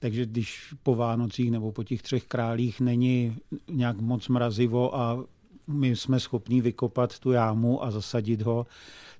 Takže 0.00 0.26
když 0.26 0.74
po 0.82 0.94
Vánocích 0.94 1.50
nebo 1.50 1.72
po 1.72 1.84
těch 1.84 2.02
třech 2.02 2.24
králích 2.24 2.80
není 2.80 3.36
nějak 3.70 4.00
moc 4.00 4.28
mrazivo 4.28 4.96
a 4.96 5.24
my 5.66 5.96
jsme 5.96 6.20
schopni 6.20 6.60
vykopat 6.60 7.18
tu 7.18 7.32
jámu 7.32 7.84
a 7.84 7.90
zasadit 7.90 8.42
ho, 8.42 8.66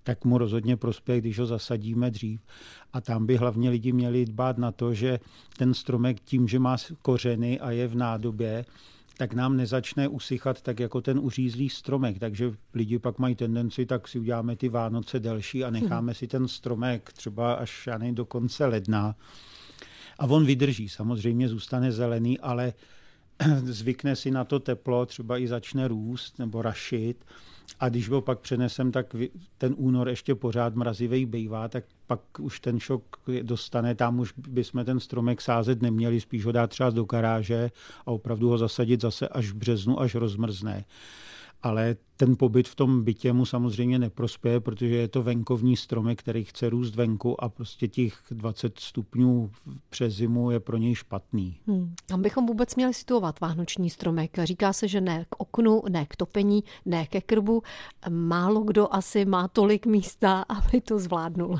tak 0.02 0.24
mu 0.24 0.38
rozhodně 0.38 0.76
prospěje, 0.76 1.20
když 1.20 1.38
ho 1.38 1.46
zasadíme 1.46 2.10
dřív. 2.10 2.40
A 2.92 3.00
tam 3.00 3.26
by 3.26 3.36
hlavně 3.36 3.70
lidi 3.70 3.92
měli 3.92 4.24
dbát 4.24 4.58
na 4.58 4.72
to, 4.72 4.94
že 4.94 5.20
ten 5.58 5.74
stromek 5.74 6.20
tím, 6.20 6.48
že 6.48 6.58
má 6.58 6.76
kořeny 7.02 7.60
a 7.60 7.70
je 7.70 7.88
v 7.88 7.96
nádobě, 7.96 8.64
tak 9.16 9.34
nám 9.34 9.56
nezačne 9.56 10.08
usychat 10.08 10.62
tak 10.62 10.80
jako 10.80 11.00
ten 11.00 11.18
uřízlý 11.18 11.68
stromek. 11.68 12.18
Takže 12.18 12.52
lidi 12.74 12.98
pak 12.98 13.18
mají 13.18 13.34
tendenci, 13.34 13.86
tak 13.86 14.08
si 14.08 14.18
uděláme 14.18 14.56
ty 14.56 14.68
Vánoce 14.68 15.20
delší 15.20 15.64
a 15.64 15.70
necháme 15.70 16.14
si 16.14 16.26
ten 16.26 16.48
stromek 16.48 17.12
třeba 17.12 17.54
až 17.54 17.86
já 17.86 17.98
do 17.98 18.24
konce 18.24 18.66
ledna. 18.66 19.14
A 20.18 20.26
on 20.26 20.46
vydrží, 20.46 20.88
samozřejmě 20.88 21.48
zůstane 21.48 21.92
zelený, 21.92 22.38
ale 22.38 22.72
zvykne 23.64 24.16
si 24.16 24.30
na 24.30 24.44
to 24.44 24.60
teplo, 24.60 25.06
třeba 25.06 25.38
i 25.38 25.48
začne 25.48 25.88
růst 25.88 26.38
nebo 26.38 26.62
rašit. 26.62 27.24
A 27.80 27.88
když 27.88 28.08
ho 28.08 28.20
pak 28.20 28.40
přenesem, 28.40 28.92
tak 28.92 29.16
ten 29.58 29.74
únor 29.76 30.08
ještě 30.08 30.34
pořád 30.34 30.74
mrazivý 30.74 31.26
bývá, 31.26 31.68
tak 31.68 31.84
pak 32.06 32.20
už 32.40 32.60
ten 32.60 32.80
šok 32.80 33.02
dostane, 33.42 33.94
tam 33.94 34.18
už 34.18 34.32
bychom 34.36 34.84
ten 34.84 35.00
stromek 35.00 35.40
sázet 35.40 35.82
neměli, 35.82 36.20
spíš 36.20 36.44
ho 36.44 36.52
dát 36.52 36.70
třeba 36.70 36.90
do 36.90 37.04
garáže 37.04 37.70
a 38.06 38.10
opravdu 38.10 38.48
ho 38.48 38.58
zasadit 38.58 39.00
zase 39.00 39.28
až 39.28 39.50
v 39.50 39.54
březnu, 39.54 40.00
až 40.00 40.14
rozmrzne 40.14 40.84
ale 41.66 41.96
ten 42.16 42.36
pobyt 42.36 42.68
v 42.68 42.74
tom 42.74 43.04
bytě 43.04 43.32
mu 43.32 43.46
samozřejmě 43.46 43.98
neprospěje, 43.98 44.60
protože 44.60 44.96
je 44.96 45.08
to 45.08 45.22
venkovní 45.22 45.76
stromek, 45.76 46.18
který 46.18 46.44
chce 46.44 46.70
růst 46.70 46.94
venku 46.94 47.44
a 47.44 47.48
prostě 47.48 47.88
těch 47.88 48.18
20 48.30 48.78
stupňů 48.78 49.50
přes 49.88 50.14
zimu 50.14 50.50
je 50.50 50.60
pro 50.60 50.76
něj 50.76 50.94
špatný. 50.94 51.60
Hmm. 51.66 51.94
Tam 52.06 52.22
bychom 52.22 52.46
vůbec 52.46 52.76
měli 52.76 52.94
situovat 52.94 53.40
vánoční 53.40 53.90
stromek. 53.90 54.38
Říká 54.44 54.72
se, 54.72 54.88
že 54.88 55.00
ne 55.00 55.26
k 55.30 55.40
oknu, 55.40 55.82
ne 55.88 56.06
k 56.06 56.16
topení, 56.16 56.64
ne 56.84 57.06
ke 57.06 57.20
krbu. 57.20 57.62
Málo 58.08 58.60
kdo 58.60 58.94
asi 58.94 59.24
má 59.24 59.48
tolik 59.48 59.86
místa, 59.86 60.42
aby 60.48 60.80
to 60.80 60.98
zvládnul. 60.98 61.58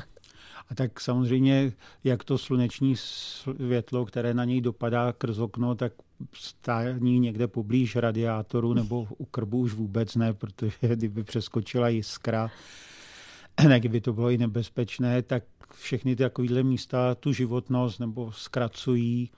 A 0.69 0.75
tak 0.75 1.01
samozřejmě, 1.01 1.73
jak 2.03 2.23
to 2.23 2.37
sluneční 2.37 2.95
světlo, 2.95 4.05
které 4.05 4.33
na 4.33 4.45
něj 4.45 4.61
dopadá 4.61 5.13
krz 5.13 5.37
okno, 5.37 5.75
tak 5.75 5.93
stání 6.33 7.19
někde 7.19 7.47
poblíž 7.47 7.95
radiátoru 7.95 8.73
nebo 8.73 9.07
u 9.17 9.25
krbu 9.25 9.59
už 9.59 9.73
vůbec 9.73 10.15
ne, 10.15 10.33
protože 10.33 10.77
kdyby 10.95 11.23
přeskočila 11.23 11.89
jiskra, 11.89 12.51
kdyby 13.77 14.01
to 14.01 14.13
bylo 14.13 14.29
i 14.29 14.37
nebezpečné, 14.37 15.21
tak 15.21 15.43
všechny 15.75 16.15
takovéhle 16.15 16.63
místa 16.63 17.15
tu 17.15 17.33
životnost 17.33 17.99
nebo 17.99 18.31
zkracují 18.31 19.31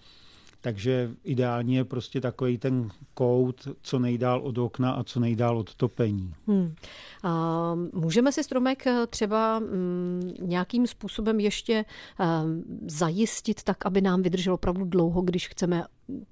takže 0.61 1.11
ideálně 1.23 1.77
je 1.77 1.85
prostě 1.85 2.21
takový 2.21 2.57
ten 2.57 2.89
kout, 3.13 3.67
co 3.81 3.99
nejdál 3.99 4.41
od 4.41 4.57
okna 4.57 4.91
a 4.91 5.03
co 5.03 5.19
nejdál 5.19 5.57
od 5.57 5.75
topení. 5.75 6.33
Hmm. 6.47 6.75
A 7.23 7.75
můžeme 7.93 8.31
si 8.31 8.43
stromek 8.43 8.87
eh, 8.87 9.07
třeba 9.07 9.59
mm, 9.59 10.31
nějakým 10.41 10.87
způsobem 10.87 11.39
ještě 11.39 11.85
um, 12.19 12.63
zajistit 12.87 13.63
tak, 13.63 13.85
aby 13.85 14.01
nám 14.01 14.21
vydržel 14.21 14.53
opravdu 14.53 14.85
dlouho, 14.85 15.21
když 15.21 15.47
chceme 15.47 15.83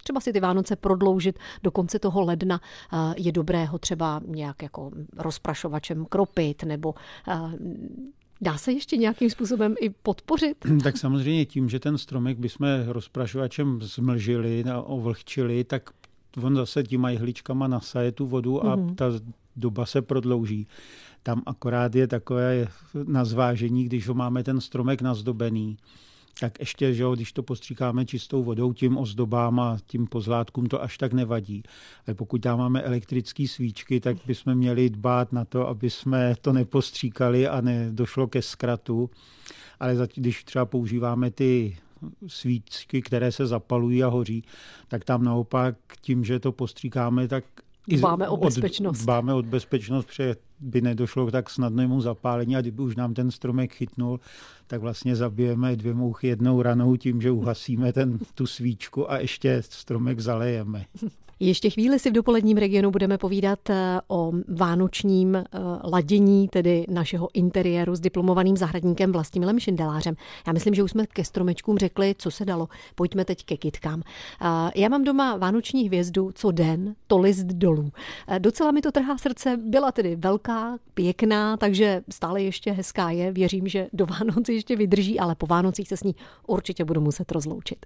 třeba 0.03 0.19
si 0.19 0.34
ty 0.34 0.39
Vánoce 0.39 0.75
prodloužit 0.75 1.39
do 1.63 1.72
konce 1.72 2.00
toho 2.00 2.22
ledna, 2.22 2.62
uh, 2.93 3.13
je 3.17 3.31
dobré 3.31 3.65
ho 3.65 3.79
třeba 3.79 4.22
nějak 4.27 4.63
jako 4.63 4.91
rozprašovačem 5.17 6.05
kropit 6.05 6.63
nebo 6.63 6.96
uh, 7.27 7.51
Dá 8.41 8.58
se 8.58 8.72
ještě 8.72 8.98
nějakým 8.98 9.29
způsobem 9.29 9.75
i 9.82 9.89
podpořit? 9.89 10.58
Tak 10.84 10.98
samozřejmě 10.98 11.46
tím, 11.46 11.70
že 11.70 11.79
ten 11.79 11.98
stromek 11.98 12.38
bychom 12.38 12.67
rozprašovačem 12.88 13.79
zmlžili 13.82 14.63
a 14.63 14.82
ovlhčili, 14.82 15.63
tak 15.63 15.89
on 16.44 16.56
zase 16.56 16.84
těma 16.84 17.10
jehličkama 17.10 17.67
nasaje 17.67 18.12
tu 18.12 18.27
vodu 18.27 18.65
a 18.65 18.77
mm-hmm. 18.77 18.96
ta 18.96 19.06
doba 19.56 19.86
se 19.86 20.01
prodlouží. 20.01 20.67
Tam 21.24 21.41
akorát 21.46 21.96
je 21.96 22.08
takové 22.08 22.67
na 23.03 23.25
zvážení, 23.25 23.84
když 23.84 24.08
ho 24.08 24.13
máme 24.13 24.44
ten 24.44 24.62
stromek 24.62 25.01
nazdobený, 25.01 25.77
tak 26.39 26.60
ještě, 26.60 26.94
že 26.94 27.03
jo, 27.03 27.15
když 27.15 27.32
to 27.32 27.44
postříkáme 27.44 28.06
čistou 28.06 28.44
vodou, 28.44 28.74
tím 28.74 28.98
ozdobám 28.98 29.60
a 29.60 29.77
tím 29.88 30.08
pozlátkům 30.08 30.65
to 30.65 30.84
až 30.84 30.98
tak 30.98 31.13
nevadí. 31.13 31.63
Ale 32.08 32.13
pokud 32.15 32.41
tam 32.41 32.60
máme 32.60 32.82
elektrické 32.82 33.48
svíčky, 33.48 34.00
tak 34.00 34.17
bychom 34.25 34.56
měli 34.56 34.89
dbát 34.89 35.32
na 35.32 35.46
to, 35.46 35.67
aby 35.67 35.89
jsme 35.89 36.36
to 36.41 36.53
nepostříkali 36.53 37.48
a 37.48 37.62
nedošlo 37.62 38.27
ke 38.27 38.41
zkratu. 38.41 39.10
Ale 39.79 40.08
když 40.15 40.44
třeba 40.44 40.65
používáme 40.65 41.32
ty 41.32 41.77
svíčky, 42.27 43.01
které 43.01 43.32
se 43.32 43.48
zapalují 43.48 44.03
a 44.03 44.08
hoří, 44.08 44.44
tak 44.88 45.06
tam 45.06 45.24
naopak 45.24 45.75
tím, 46.01 46.24
že 46.24 46.39
to 46.39 46.51
postříkáme, 46.51 47.27
tak 47.27 47.44
Dbáme 47.88 48.27
o 48.27 48.38
bezpečnost. 48.38 49.00
Dbáme 49.00 49.34
o 49.34 49.41
bezpečnost, 49.41 50.06
protože 50.06 50.36
by 50.59 50.81
nedošlo 50.81 51.27
k 51.27 51.31
tak 51.31 51.49
snadnému 51.49 52.01
zapálení 52.01 52.55
a 52.55 52.61
kdyby 52.61 52.81
už 52.81 52.95
nám 52.95 53.13
ten 53.13 53.31
stromek 53.31 53.73
chytnul, 53.73 54.19
tak 54.67 54.81
vlastně 54.81 55.15
zabijeme 55.15 55.75
dvě 55.75 55.93
mouchy 55.93 56.27
jednou 56.27 56.61
ranou 56.61 56.95
tím, 56.95 57.21
že 57.21 57.31
uhasíme 57.31 57.93
ten, 57.93 58.19
tu 58.33 58.47
svíčku 58.47 59.11
a 59.11 59.17
ještě 59.17 59.61
stromek 59.61 60.19
zalejeme. 60.19 60.85
Ještě 61.39 61.70
chvíli 61.70 62.00
si 62.00 62.10
v 62.10 62.13
dopoledním 62.13 62.58
regionu 62.58 62.91
budeme 62.91 63.17
povídat 63.17 63.70
eh, 63.70 64.00
o 64.08 64.32
vánočním 64.48 65.36
eh, 65.36 65.44
ladění, 65.84 66.48
tedy 66.48 66.86
našeho 66.89 67.29
interiéru 67.34 67.96
s 67.96 68.00
diplomovaným 68.00 68.58
zahradníkem 68.58 69.12
Vlastimilem 69.12 69.60
Šindelářem. 69.60 70.15
Já 70.48 70.53
myslím, 70.53 70.74
že 70.74 70.84
už 70.84 70.91
jsme 70.91 71.08
ke 71.08 71.24
stromečkům 71.24 71.77
řekli, 71.77 72.15
co 72.17 72.32
se 72.32 72.46
dalo. 72.46 72.67
Pojďme 72.96 73.25
teď 73.25 73.46
ke 73.46 73.58
kytkám. 73.58 74.01
Eh, 74.41 74.72
já 74.75 74.89
mám 74.89 75.03
doma 75.03 75.38
vánoční 75.38 75.88
hvězdu, 75.88 76.32
co 76.36 76.51
den, 76.51 76.96
to 77.08 77.17
list 77.17 77.46
dolů. 77.46 77.91
Docela 78.39 78.72
mi 78.72 78.82
to 78.82 78.91
trhá 78.91 79.17
srdce, 79.17 79.58
byla 79.58 79.91
tedy 79.91 80.15
velká, 80.15 80.77
pěkná, 80.94 81.58
takže 81.58 82.01
stále 82.12 82.44
ještě 82.44 82.72
hezká 82.72 83.10
je. 83.10 83.32
Věřím, 83.32 83.67
že 83.67 83.88
do 83.94 84.06
Vánoc 84.06 84.50
ještě 84.50 84.75
vydrží, 84.75 85.20
ale 85.20 85.36
po 85.36 85.48
Vánocích 85.48 85.88
se 85.88 85.98
s 85.98 86.03
ní 86.03 86.15
určitě 86.48 86.86
budu 86.86 87.01
muset 87.01 87.32
rozloučit 87.32 87.86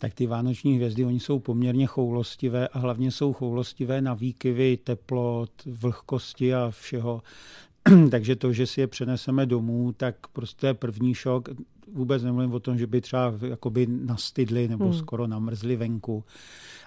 tak 0.00 0.14
ty 0.14 0.26
vánoční 0.26 0.76
hvězdy, 0.76 1.04
oni 1.04 1.20
jsou 1.20 1.38
poměrně 1.38 1.86
choulostivé 1.86 2.68
a 2.68 2.78
hlavně 2.78 3.10
jsou 3.10 3.32
choulostivé 3.32 4.00
na 4.00 4.14
výkyvy 4.14 4.76
teplot, 4.76 5.50
vlhkosti 5.66 6.54
a 6.54 6.70
všeho. 6.70 7.22
Takže 8.10 8.36
to, 8.36 8.52
že 8.52 8.66
si 8.66 8.80
je 8.80 8.86
přeneseme 8.86 9.46
domů, 9.46 9.92
tak 9.92 10.26
prostě 10.32 10.66
je 10.66 10.74
první 10.74 11.14
šok. 11.14 11.48
Vůbec 11.92 12.22
nemluvím 12.22 12.52
o 12.52 12.60
tom, 12.60 12.78
že 12.78 12.86
by 12.86 13.00
třeba 13.00 13.34
jakoby 13.48 13.86
nastydli 13.86 14.68
nebo 14.68 14.84
hmm. 14.84 14.98
skoro 14.98 15.26
namrzli 15.26 15.76
venku. 15.76 16.24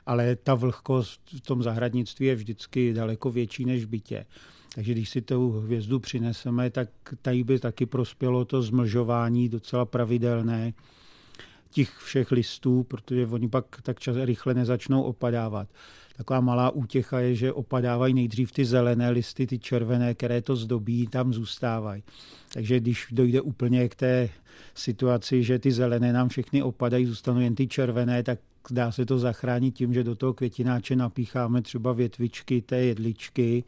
Ale 0.05 0.36
ta 0.36 0.55
vlhkost 0.55 1.22
v 1.34 1.41
tom 1.41 1.63
zahradnictví 1.63 2.25
je 2.25 2.36
vždycky 2.36 2.93
daleko 2.93 3.32
větší 3.32 3.65
než 3.65 3.86
v 3.86 3.88
bytě. 3.88 4.25
Takže 4.75 4.91
když 4.91 5.10
si 5.10 5.22
tu 5.22 5.51
hvězdu 5.51 6.00
přineseme, 6.00 6.70
tak 6.70 6.89
tady 7.22 7.43
by 7.43 7.60
taky 7.60 7.86
prospělo 7.86 8.46
to 8.46 8.62
zmlžování 8.62 9.50
docela 9.50 9.86
pravidelné 9.86 10.74
těch 11.73 11.97
všech 11.97 12.31
listů, 12.31 12.83
protože 12.83 13.27
oni 13.27 13.49
pak 13.49 13.65
tak 13.81 13.99
čas 13.99 14.15
rychle 14.21 14.53
nezačnou 14.53 15.01
opadávat. 15.03 15.67
Taková 16.17 16.41
malá 16.41 16.69
útěcha 16.69 17.19
je, 17.19 17.35
že 17.35 17.53
opadávají 17.53 18.13
nejdřív 18.13 18.51
ty 18.51 18.65
zelené 18.65 19.09
listy, 19.09 19.47
ty 19.47 19.59
červené, 19.59 20.13
které 20.13 20.41
to 20.41 20.55
zdobí, 20.55 21.07
tam 21.07 21.33
zůstávají. 21.33 22.03
Takže 22.53 22.79
když 22.79 23.07
dojde 23.11 23.41
úplně 23.41 23.89
k 23.89 23.95
té 23.95 24.29
situaci, 24.75 25.43
že 25.43 25.59
ty 25.59 25.71
zelené 25.71 26.13
nám 26.13 26.29
všechny 26.29 26.63
opadají, 26.63 27.05
zůstanou 27.05 27.39
jen 27.39 27.55
ty 27.55 27.67
červené, 27.67 28.23
tak 28.23 28.39
dá 28.71 28.91
se 28.91 29.05
to 29.05 29.19
zachránit 29.19 29.75
tím, 29.75 29.93
že 29.93 30.03
do 30.03 30.15
toho 30.15 30.33
květináče 30.33 30.95
napícháme 30.95 31.61
třeba 31.61 31.93
větvičky 31.93 32.61
té 32.61 32.77
jedličky, 32.77 33.63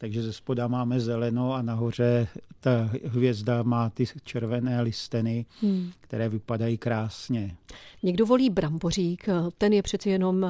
takže 0.00 0.22
ze 0.22 0.32
spoda 0.32 0.68
máme 0.68 1.00
zeleno 1.00 1.54
a 1.54 1.62
nahoře 1.62 2.28
ta 2.60 2.90
hvězda 3.04 3.62
má 3.62 3.90
ty 3.90 4.04
červené 4.24 4.80
listeny, 4.80 5.46
hmm. 5.60 5.90
které 6.00 6.28
vypadají 6.28 6.78
krásně. 6.78 7.56
Někdo 8.02 8.26
volí 8.26 8.50
brambořík, 8.50 9.26
ten 9.58 9.72
je 9.72 9.82
přeci 9.82 10.10
jenom, 10.10 10.44
eh, 10.44 10.48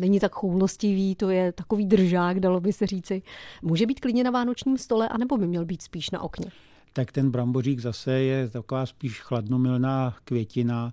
není 0.00 0.20
tak 0.20 0.32
choulostivý, 0.32 1.14
to 1.14 1.30
je 1.30 1.52
takový 1.52 1.86
držák, 1.86 2.40
dalo 2.40 2.60
by 2.60 2.72
se 2.72 2.86
říci. 2.86 3.22
Může 3.62 3.86
být 3.86 4.00
klidně 4.00 4.24
na 4.24 4.30
vánočním 4.30 4.78
stole, 4.78 5.08
anebo 5.08 5.36
by 5.36 5.46
měl 5.46 5.64
být 5.64 5.82
spíš 5.82 6.10
na 6.10 6.22
okně? 6.22 6.50
Tak 6.92 7.12
ten 7.12 7.30
brambořík 7.30 7.80
zase 7.80 8.12
je 8.12 8.48
taková 8.48 8.86
spíš 8.86 9.20
chladnomilná 9.20 10.16
květina. 10.24 10.92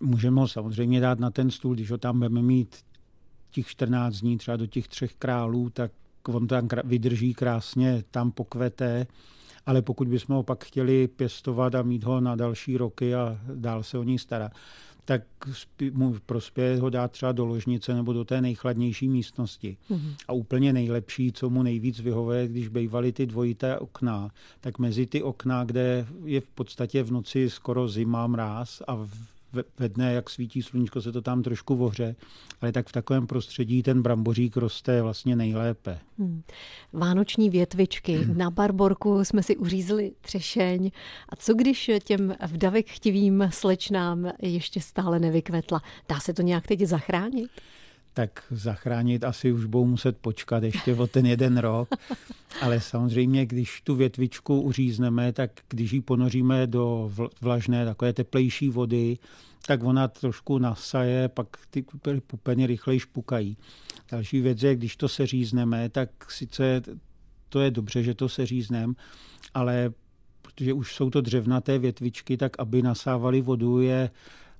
Můžeme 0.00 0.40
ho 0.40 0.48
samozřejmě 0.48 1.00
dát 1.00 1.18
na 1.18 1.30
ten 1.30 1.50
stůl, 1.50 1.74
když 1.74 1.90
ho 1.90 1.98
tam 1.98 2.18
budeme 2.18 2.42
mít 2.42 2.76
těch 3.50 3.66
14 3.66 4.14
dní, 4.14 4.38
třeba 4.38 4.56
do 4.56 4.66
těch 4.66 4.88
třech 4.88 5.14
králů, 5.14 5.70
tak 5.70 5.92
on 6.28 6.46
tam 6.46 6.68
vydrží 6.84 7.34
krásně, 7.34 8.04
tam 8.10 8.32
pokvete, 8.32 9.06
ale 9.66 9.82
pokud 9.82 10.08
bychom 10.08 10.36
ho 10.36 10.42
pak 10.42 10.64
chtěli 10.64 11.08
pěstovat 11.08 11.74
a 11.74 11.82
mít 11.82 12.04
ho 12.04 12.20
na 12.20 12.36
další 12.36 12.76
roky 12.76 13.14
a 13.14 13.38
dál 13.54 13.82
se 13.82 13.98
o 13.98 14.02
něj 14.02 14.18
starat, 14.18 14.52
tak 15.04 15.22
mu 15.92 16.14
prospěje 16.26 16.80
ho 16.80 16.90
dát 16.90 17.12
třeba 17.12 17.32
do 17.32 17.46
ložnice 17.46 17.94
nebo 17.94 18.12
do 18.12 18.24
té 18.24 18.40
nejchladnější 18.40 19.08
místnosti. 19.08 19.76
Mm-hmm. 19.90 20.14
A 20.28 20.32
úplně 20.32 20.72
nejlepší, 20.72 21.32
co 21.32 21.50
mu 21.50 21.62
nejvíc 21.62 22.00
vyhovuje, 22.00 22.48
když 22.48 22.68
bývaly 22.68 23.12
ty 23.12 23.26
dvojité 23.26 23.78
okna, 23.78 24.30
tak 24.60 24.78
mezi 24.78 25.06
ty 25.06 25.22
okna, 25.22 25.64
kde 25.64 26.06
je 26.24 26.40
v 26.40 26.48
podstatě 26.48 27.02
v 27.02 27.12
noci 27.12 27.50
skoro 27.50 27.88
zima, 27.88 28.26
mráz 28.26 28.82
a 28.86 28.94
v 28.94 29.10
ve 29.78 29.88
dne, 29.88 30.12
jak 30.12 30.30
svítí 30.30 30.62
sluníčko, 30.62 31.02
se 31.02 31.12
to 31.12 31.22
tam 31.22 31.42
trošku 31.42 31.76
vohře, 31.76 32.16
ale 32.60 32.72
tak 32.72 32.88
v 32.88 32.92
takovém 32.92 33.26
prostředí 33.26 33.82
ten 33.82 34.02
brambořík 34.02 34.56
roste 34.56 35.02
vlastně 35.02 35.36
nejlépe. 35.36 35.98
Hmm. 36.18 36.42
Vánoční 36.92 37.50
větvičky. 37.50 38.26
Na 38.36 38.50
barborku 38.50 39.24
jsme 39.24 39.42
si 39.42 39.56
uřízli 39.56 40.12
třešeň. 40.20 40.90
A 41.28 41.36
co 41.36 41.54
když 41.54 41.90
těm 42.04 42.34
vdavek 42.46 42.90
chtivým 42.90 43.48
slečnám 43.50 44.32
ještě 44.42 44.80
stále 44.80 45.18
nevykvetla? 45.18 45.82
Dá 46.08 46.20
se 46.20 46.34
to 46.34 46.42
nějak 46.42 46.66
teď 46.66 46.80
zachránit? 46.80 47.50
Tak 48.14 48.44
zachránit 48.50 49.24
asi 49.24 49.52
už 49.52 49.64
budou 49.64 49.84
muset 49.84 50.16
počkat 50.18 50.62
ještě 50.62 50.94
o 50.94 51.06
ten 51.06 51.26
jeden 51.26 51.58
rok. 51.58 51.88
Ale 52.60 52.80
samozřejmě, 52.80 53.46
když 53.46 53.80
tu 53.80 53.94
větvičku 53.94 54.60
uřízneme, 54.60 55.32
tak 55.32 55.50
když 55.68 55.92
ji 55.92 56.00
ponoříme 56.00 56.66
do 56.66 57.12
vlažné, 57.40 57.84
takové 57.84 58.12
teplejší 58.12 58.68
vody, 58.68 59.18
tak 59.66 59.82
ona 59.82 60.08
trošku 60.08 60.58
nasaje, 60.58 61.28
pak 61.28 61.46
ty 61.70 61.84
pupeny 62.26 62.66
rychleji 62.66 63.00
špukají. 63.00 63.56
Další 64.10 64.40
věc 64.40 64.62
je, 64.62 64.76
když 64.76 64.96
to 64.96 65.08
seřízneme, 65.08 65.88
tak 65.88 66.30
sice 66.30 66.82
to 67.48 67.60
je 67.60 67.70
dobře, 67.70 68.02
že 68.02 68.14
to 68.14 68.28
seřízneme, 68.28 68.94
ale 69.54 69.92
protože 70.42 70.72
už 70.72 70.94
jsou 70.94 71.10
to 71.10 71.20
dřevnaté 71.20 71.78
větvičky, 71.78 72.36
tak 72.36 72.60
aby 72.60 72.82
nasávaly 72.82 73.40
vodu, 73.40 73.80
je 73.80 74.10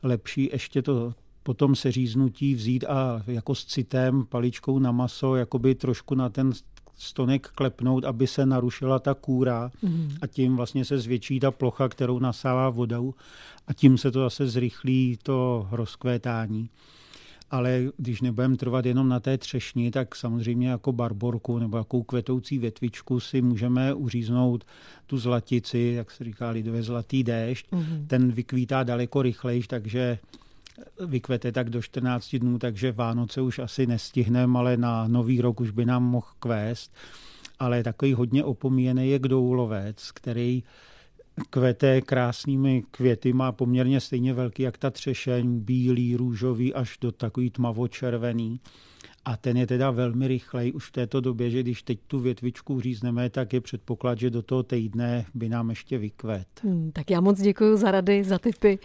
lepší 0.03 0.49
ještě 0.53 0.83
to 0.83 1.15
potom 1.43 1.75
se 1.75 1.93
říznutí 1.93 2.55
vzít 2.55 2.85
a 2.85 3.23
jako 3.27 3.55
s 3.55 3.65
citem, 3.65 4.27
paličkou 4.29 4.79
na 4.79 4.93
maso, 4.93 5.37
jakoby 5.37 5.75
trošku 5.75 6.15
na 6.15 6.29
ten 6.29 6.53
stonek 7.01 7.49
klepnout, 7.55 8.05
aby 8.05 8.27
se 8.27 8.47
narušila 8.47 8.99
ta 8.99 9.15
kůra 9.15 9.71
mm. 9.83 10.11
a 10.23 10.27
tím 10.27 10.57
vlastně 10.57 10.85
se 10.85 10.99
zvětší 10.99 11.41
ta 11.41 11.51
plocha, 11.51 11.89
kterou 11.89 12.19
nasává 12.19 12.71
vodou 12.71 13.15
a 13.67 13.73
tím 13.73 13.99
se 13.99 14.11
to 14.11 14.21
zase 14.21 14.47
zrychlí 14.47 15.19
to 15.23 15.69
rozkvétání. 15.71 16.71
Ale 17.51 17.85
když 17.97 18.21
nebudeme 18.21 18.57
trvat 18.57 18.87
jenom 18.87 19.09
na 19.09 19.21
té 19.21 19.39
třešni, 19.39 19.91
tak 19.91 20.17
samozřejmě 20.17 20.69
jako 20.69 20.93
barborku 20.93 21.59
nebo 21.59 21.77
jakou 21.77 22.03
kvetoucí 22.03 22.59
větvičku 22.59 23.21
si 23.21 23.43
můžeme 23.43 23.95
uříznout 23.95 24.65
tu 25.07 25.19
zlatici, 25.19 25.93
jak 25.97 26.11
se 26.11 26.25
říká 26.25 26.51
lidově 26.51 26.83
zlatý 26.83 27.25
déšť. 27.25 27.73
Mm. 27.73 28.07
Ten 28.07 28.33
vykvítá 28.33 28.83
daleko 28.83 29.23
rychleji, 29.23 29.63
takže 29.69 30.19
vykvete 31.07 31.53
tak 31.53 31.71
do 31.71 31.83
14 31.83 32.37
dnů, 32.37 32.59
takže 32.59 32.93
Vánoce 32.93 33.41
už 33.41 33.59
asi 33.59 33.87
nestihneme, 33.87 34.59
ale 34.59 34.77
na 34.77 35.09
nový 35.09 35.41
rok 35.41 35.61
už 35.61 35.71
by 35.71 35.85
nám 35.85 36.05
mohl 36.05 36.27
kvést. 36.39 36.95
Ale 37.59 37.83
takový 37.83 38.15
hodně 38.15 38.45
opomíjený 38.45 39.11
je 39.11 39.19
kdoulovec, 39.19 40.11
který 40.11 40.63
kvete 41.51 42.01
krásnými 42.01 42.83
květy, 42.91 43.33
má 43.33 43.53
poměrně 43.53 44.01
stejně 44.01 44.35
velký 44.35 44.63
jak 44.63 44.79
ta 44.79 44.91
třešeň, 44.91 45.61
bílý, 45.61 46.17
růžový 46.17 46.75
až 46.75 46.99
do 47.01 47.13
takový 47.13 47.51
tmavočervený. 47.51 48.61
A 49.31 49.37
ten 49.37 49.57
je 49.57 49.67
teda 49.67 49.91
velmi 49.91 50.29
rychlej 50.29 50.73
už 50.75 50.89
v 50.89 50.93
této 50.93 51.21
době, 51.21 51.51
že 51.51 51.63
když 51.63 51.83
teď 51.83 51.99
tu 52.07 52.19
větvičku 52.19 52.81
řízneme, 52.81 53.31
tak 53.31 53.53
je 53.53 53.61
předpoklad, 53.61 54.19
že 54.19 54.31
do 54.31 54.43
toho 54.43 54.63
týdne 54.63 55.25
by 55.35 55.49
nám 55.49 55.71
ještě 55.71 55.99
vykvet. 55.99 56.47
Hmm, 56.63 56.93
tak 56.93 57.11
já 57.11 57.21
moc 57.21 57.41
děkuji 57.41 57.77
za 57.77 57.91
rady, 57.91 58.25
za 58.25 58.39
tipy. 58.39 58.79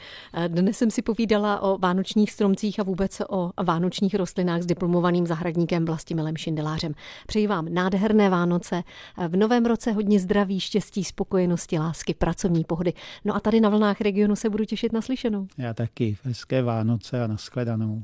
Dnes 0.48 0.78
jsem 0.78 0.92
si 0.92 1.02
povídala 1.02 1.62
o 1.62 1.78
vánočních 1.78 2.32
stromcích 2.32 2.80
a 2.80 2.84
vůbec 2.84 3.22
o 3.30 3.52
vánočních 3.64 4.16
rostlinách 4.16 4.62
s 4.62 4.66
diplomovaným 4.66 5.28
zahradníkem 5.28 5.86
Vlastimilem 5.86 6.38
Šindelářem. 6.38 6.94
Přeji 7.28 7.48
vám 7.48 7.74
nádherné 7.74 8.30
Vánoce, 8.30 8.84
v 9.28 9.36
novém 9.36 9.66
roce 9.66 9.92
hodně 9.92 10.20
zdraví, 10.20 10.60
štěstí, 10.60 11.04
spokojenosti, 11.04 11.80
lásky, 11.80 12.14
pracovní 12.14 12.64
pohody. 12.64 12.94
No 13.26 13.36
a 13.36 13.40
tady 13.40 13.62
na 13.62 13.70
vlnách 13.70 14.02
regionu 14.02 14.36
se 14.36 14.50
budu 14.50 14.66
těšit 14.66 14.94
na 14.94 15.02
slyšenou. 15.02 15.48
Já 15.58 15.74
taky. 15.74 16.18
Hezké 16.24 16.62
Vánoce 16.62 17.24
a 17.24 17.28
nashledanou. 17.28 18.04